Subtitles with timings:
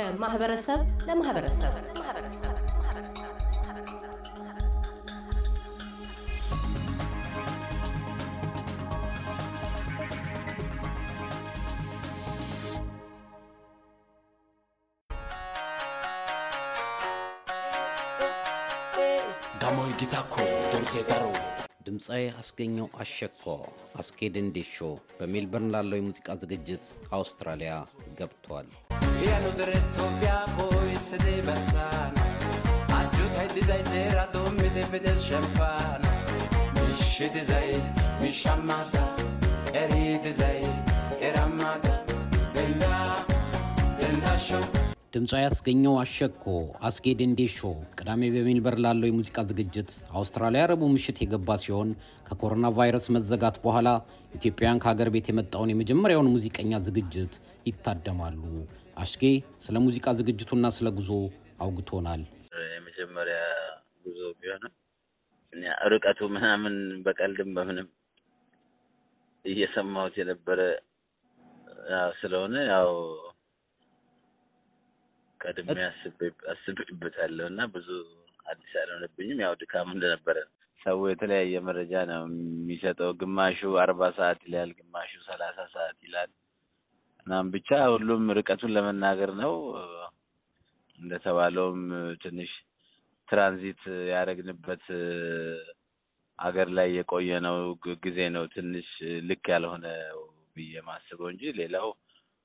[0.00, 1.72] ከማህበረሰብ ለማህበረሰብ
[19.62, 20.34] ጋሞይ ጊታኮ
[20.72, 21.24] ዶርሴ ዳሮ
[21.86, 23.44] ድምፃዊ አስገኘው አሸኮ
[24.00, 24.74] አስኬ ደንዴሾ
[25.18, 26.86] በሜልበርን ላለው የሙዚቃ ዝግጅት
[27.18, 27.74] አውስትራሊያ
[28.18, 28.70] ገብቷል።
[29.28, 32.22] Yanu direttoppiyaa poo'issitee barsaana.
[32.98, 36.08] Ajjuutay dizay seera doommite fides shemppaana.
[36.76, 37.70] Mishshi dizay
[38.22, 39.04] mishammaata
[39.82, 40.62] erii dizay.
[45.12, 46.44] ድምፃዊ አስገኘው አሸኮ
[46.88, 47.56] አስጌ ደንዴሾ
[47.96, 51.88] ቅዳሜ በሜልበርን ላለው የሙዚቃ ዝግጅት አውስትራሊያ ረቡዕ ምሽት የገባ ሲሆን
[52.26, 53.88] ከኮሮና ቫይረስ መዘጋት በኋላ
[54.34, 57.34] ኢትዮጵያውያን ከሀገር ቤት የመጣውን የመጀመሪያውን ሙዚቀኛ ዝግጅት
[57.70, 58.42] ይታደማሉ።
[58.96, 59.24] አሽጌ
[59.64, 61.10] ስለ ሙዚቃ ዝግጅቱና ስለ ጉዞ
[61.64, 62.22] አውግቶናል።
[62.70, 63.40] የመጀመሪያ
[64.06, 64.74] ጉዞ ቢሆንም
[65.92, 67.88] ርቀቱ ምናምን በቀልድም በምንም
[69.44, 70.60] እየሰማሁት የነበረ
[72.20, 72.90] ስለሆነ ያው
[75.40, 75.76] ቀድሜ
[76.52, 77.88] አስቤበታለሁ እና ብዙ
[78.46, 80.38] አዲስ አልሆነብኝም። ያው ድካሙ እንደነበረ
[80.80, 86.30] ሰው የተለያየ መረጃ ነው የሚሰጠው። ግማሹ አርባ ሰዓት ይላል፣ ግማሹ ሰላሳ ሰዓት ይላል።
[87.26, 89.54] እናም ብቻ ሁሉም ርቀቱን ለመናገር ነው።
[90.98, 91.82] እንደተባለውም
[92.22, 92.50] ትንሽ
[93.28, 94.84] ትራንዚት ያደረግንበት
[96.38, 97.56] አገር ላይ የቆየ ነው
[98.04, 98.88] ጊዜ ነው ትንሽ
[99.28, 99.86] ልክ ያልሆነ
[100.56, 101.88] ብዬ ማስበው እንጂ ሌላው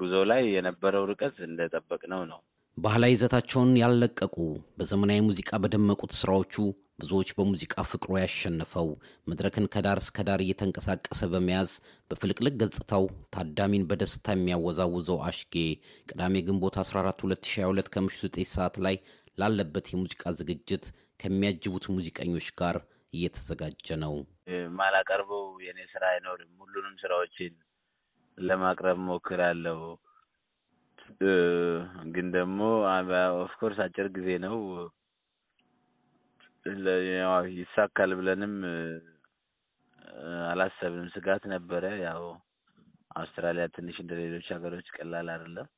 [0.00, 2.40] ጉዞ ላይ የነበረው ርቀት እንደጠበቅነው ነው።
[2.76, 4.34] ባህላዊ ይዘታቸውን ያልለቀቁ
[4.78, 6.54] በዘመናዊ ሙዚቃ በደመቁት ስራዎቹ
[7.00, 8.88] ብዙዎች በሙዚቃ ፍቅሩ ያሸነፈው
[9.30, 11.70] መድረክን ከዳር እስከ ዳር እየተንቀሳቀሰ በመያዝ
[12.10, 15.54] በፍልቅልቅ ገጽታው ታዳሚን በደስታ የሚያወዛውዘው አሽጌ
[16.08, 18.98] ቅዳሜ ግንቦት 14 2022 ከምሽቱ 9 ሰዓት ላይ
[19.38, 20.86] ላለበት የሙዚቃ ዝግጅት
[21.20, 22.78] ከሚያጅቡት ሙዚቀኞች ጋር
[23.12, 24.14] እየተዘጋጀ ነው።
[24.78, 27.54] ማላቀርበው የኔ ስራ አይኖርም። ሁሉንም ስራዎችን
[28.38, 29.80] ለማቅረብ ሞክራለሁ።
[32.14, 32.60] ግን ደግሞ
[33.40, 34.56] of course አጭር ጊዜ ነው
[37.56, 38.54] ይሳካል ብለንም
[40.50, 42.22] አላሰብንም። ስጋት ነበረ። ያው
[43.16, 45.68] አውስትራሊያ ትንሽ እንደ ሌሎች ሀገሮች ቀላል አይደለም።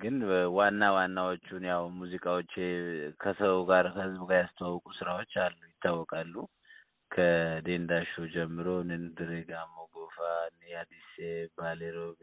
[0.00, 0.14] ግን
[0.56, 2.54] ዋና ዋናዎቹን ያው ሙዚቃዎቼ
[3.20, 6.34] ከሰው ጋር ከህዝብ ጋር ያስተዋውቁ ስራዎች አሉ፣ ይታወቃሉ።
[7.10, 9.74] ከዴንዳሾ ጀምሮ ንንድሬ፣ ጋሞ
[10.60, 11.14] ኒያዲሴ፣
[11.56, 12.22] ባሌሮቤ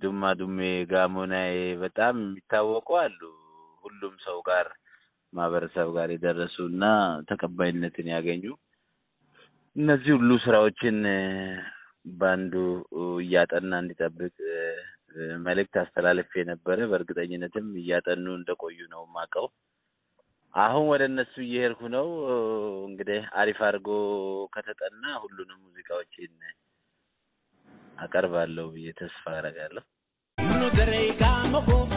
[0.00, 0.58] ዱማ ዱሜ፣
[0.90, 1.52] ጋሞናዬ
[1.82, 3.20] በጣም የሚታወቁ አሉ።
[3.84, 4.66] ሁሉም ሰው ጋር
[5.32, 6.84] ማህበረሰብ ጋር የደረሱ እና
[7.28, 8.44] ተቀባይነትን ያገኙ
[9.76, 10.96] እነዚህ ሁሉ ስራዎችን
[12.14, 12.54] በአንዱ
[13.20, 14.34] እያጠና እንዲጠብቅ
[15.44, 19.46] መልእክት አስተላልፌ የነበረ በእርግጠኝነትም እያጠኑ እንደቆዩ ነው የማውቀው።
[20.54, 22.06] አሁን ወደ እነሱ እየሄድኩ ነው።
[22.88, 23.88] እንግዲህ አሪፍ አድርጎ
[24.54, 26.32] ከተጠና ሁሉንም ሙዚቃዎችን
[28.05, 29.83] አቀርባለሁ ብዬ ተስፋ አደርጋለሁ።
[30.59, 31.91] ኑድሬ ጋሞ ጎፋ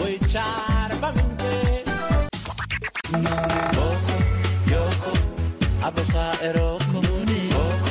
[0.00, 1.42] ወይቻር በምንቴ
[3.86, 4.08] ኦኮ
[4.72, 5.04] ዮኮ
[5.88, 6.14] አቦሳ
[6.48, 6.92] ኤሮኮ
[7.64, 7.88] ኦኮ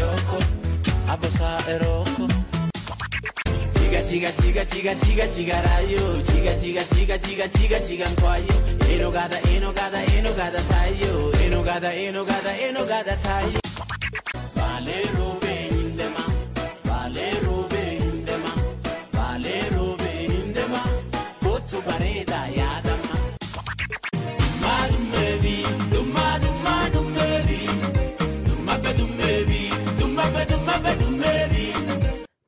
[0.00, 0.30] ዮኮ
[1.14, 1.40] አቦሳ
[1.74, 2.18] ኤሮኮ
[4.12, 8.56] chiga chiga chiga chiga chiga rayo chiga chiga chiga chiga chiga chiga nkwayo
[8.92, 11.12] eno gada eno gada eno gada tayo
[11.44, 13.60] eno gada eno gada eno gada tayo
[21.77, 23.17] kotu bareda yadama
[24.63, 25.57] madumebi
[25.91, 27.59] duma duma dumebi
[28.47, 29.61] duma be dumebi
[29.99, 31.65] duma be duma be dumebi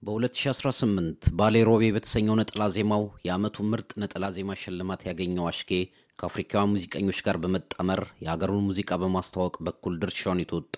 [0.08, 5.72] በ2018 ባሌ ሮቤ በተሰኘው ነጠላ ዜማው የዓመቱ ምርጥ ነጠላ ዜማ ሽልማት ያገኘው አሽጌ
[6.20, 10.76] ከአፍሪካውያን ሙዚቀኞች ጋር በመጣመር የሀገሩን ሙዚቃ በማስተዋወቅ በኩል ድርሻውን የተወጣ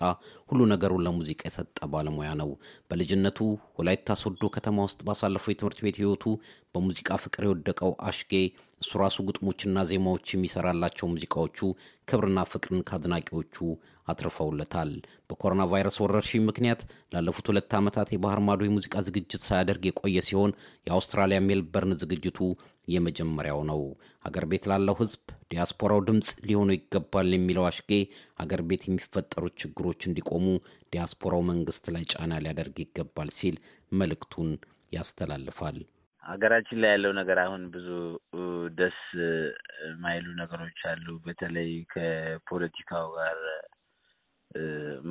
[0.50, 2.50] ሁሉ ነገሩን ለሙዚቃ የሰጠ ባለሙያ ነው።
[2.90, 3.38] በልጅነቱ
[3.78, 6.26] ወላይታ ሶዶ ከተማ ውስጥ ባሳለፈው የትምህርት ቤት ህይወቱ
[6.74, 8.34] በሙዚቃ ፍቅር የወደቀው አሽጌ
[8.82, 11.58] እሱ ራሱ ግጥሞችና ዜማዎች የሚሰራላቸው ሙዚቃዎቹ
[12.08, 13.56] ክብርና ፍቅርን ከአድናቂዎቹ
[14.08, 14.90] አትርፈውለታል።
[15.28, 16.80] በኮሮና ቫይረስ ወረርሽኝ ምክንያት
[17.12, 20.56] ላለፉት ሁለት ዓመታት የባህር ማዶ የሙዚቃ ዝግጅት ሳያደርግ የቆየ ሲሆን
[20.86, 22.40] የአውስትራሊያ ሜልበርን ዝግጅቱ
[22.88, 23.80] የመጀመሪያው ነው።
[24.24, 27.92] ሀገር ቤት ላለው ህዝብ ዲያስፖራው ድምፅ ሊሆኑ ይገባል የሚለው አሽጌ
[28.42, 30.46] ሀገር ቤት የሚፈጠሩት ችግሮች እንዲቆሙ
[30.92, 33.56] ዲያስፖራው መንግስት ላይ ጫና ሊያደርግ ይገባል ሲል
[33.92, 34.50] መልእክቱን
[34.92, 35.78] ያስተላልፋል።
[36.24, 37.86] ሀገራችን ላይ ያለው ነገር አሁን ብዙ
[38.78, 38.98] ደስ
[39.84, 43.38] የማይሉ ነገሮች አሉ። በተለይ ከፖለቲካው ጋር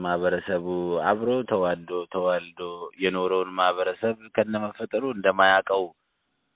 [0.04, 0.66] ማህበረሰቡ
[1.10, 2.62] አብሮ ተዋዶ ተዋልዶ
[3.04, 5.84] የኖረውን ማህበረሰብ ከነመፈጠሩ እንደማያውቀው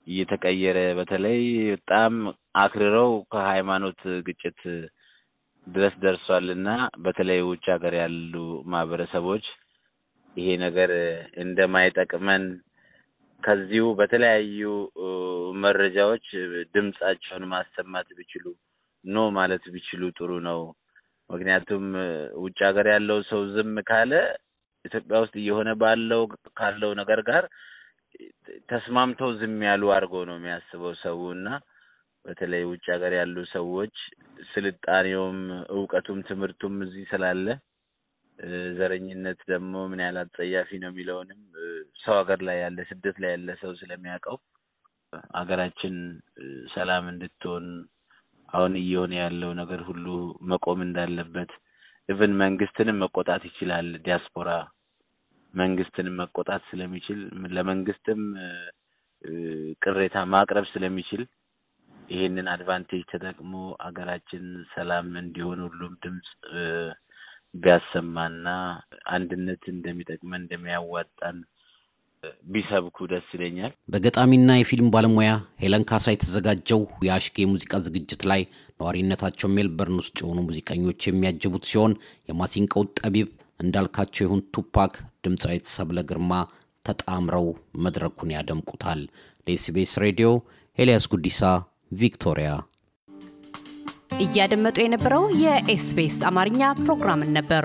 [0.06, 1.40] እየተቀየረ በተለይ
[1.72, 2.14] በጣም
[2.58, 4.60] አክርረው ከሃይማኖት ግጭት
[5.66, 6.68] ድረስ ደርሷል እና
[7.04, 8.34] በተለይ ውጭ ሀገር ያሉ
[8.72, 9.46] ማህበረሰቦች
[10.36, 10.90] ይሄ ነገር
[11.44, 12.44] እንደማይጠቅመን
[13.46, 14.62] ከዚሁ በተለያዩ
[15.64, 16.26] መረጃዎች
[16.74, 18.46] ድምጻቸውን ማሰማት ቢችሉ
[19.04, 20.60] ኖ ማለት ቢችሉ ጥሩ ነው።
[21.30, 21.84] ምክንያቱም
[22.42, 24.12] ውጭ ሀገር ያለው ሰው ዝም ካለ
[24.84, 26.22] ኢትዮጵያ ውስጥ እየሆነ ባለው
[26.58, 27.44] ካለው ነገር ጋር
[28.70, 31.48] ተስማምተው ዝም ያሉ አድርጎ ነው የሚያስበው ሰው እና
[32.24, 33.96] በተለይ ውጭ ሀገር ያሉ ሰዎች
[34.52, 35.38] ስልጣኔውም
[35.76, 37.46] እውቀቱም ትምህርቱም እዚህ ስላለ
[38.78, 41.40] ዘረኝነት ደግሞ ምን ያህል አጸያፊ ነው የሚለውንም
[42.06, 44.36] ሰው ሀገር ላይ ያለ ስደት ላይ ያለ ሰው ስለሚያውቀው
[45.36, 45.94] ሀገራችን
[46.74, 47.66] ሰላም እንድትሆን
[48.48, 50.06] አሁን እየሆነ ያለው ነገር ሁሉ
[50.50, 51.52] መቆም እንዳለበት
[52.08, 54.50] even መንግስትንም መቆጣት ይችላል። ዲያስፖራ
[55.54, 57.20] መንግስትንም መቆጣት ስለሚችል
[57.56, 58.20] ለመንግስትም
[59.82, 61.22] ቅሬታ ማቅረብ ስለሚችል
[62.10, 63.52] ይሄንን advantage ተጠቅሞ
[63.86, 64.44] አገራችን
[64.74, 66.28] ሰላም እንዲሆን ሁሉም ድምፅ
[67.54, 68.46] ቢያሰማና
[69.14, 71.38] አንድነት እንደሚጠቅመን እንደሚያዋጣን
[72.52, 75.30] ቢሰብኩ ደስ ይለኛል። በገጣሚና የፊልም ባለሙያ
[75.62, 78.42] ሄለን ካሳ የተዘጋጀው የአሽኬ የሙዚቃ ዝግጅት ላይ
[78.80, 81.92] ነዋሪነታቸው ሜልበርን ውስጥ የሆኑ ሙዚቀኞች የሚያጅቡት ሲሆን
[82.28, 83.28] የማሲንቀው ጠቢብ
[83.60, 84.94] እንዳልካቸው ይሁን ቱፓክ፣
[85.24, 86.32] ድምፃዊት ሰብለ ግርማ
[86.84, 87.46] ተጣምረው
[87.84, 89.00] መድረኩን ያደምቁታል።
[89.46, 90.28] ለኤስቢኤስ ሬዲዮ
[90.78, 91.40] ኤልያስ ጉዲሳ
[92.00, 92.50] ቪክቶሪያ።
[94.18, 97.64] እያደመጡ የነበረው የኤስቢኤስ አማርኛ ፕሮግራምን ነበር።